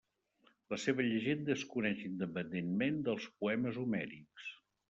[0.73, 4.53] La seva llegenda es coneix independentment dels poemes homèrics.